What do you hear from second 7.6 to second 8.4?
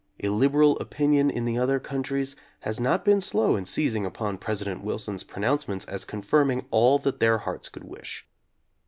could wish.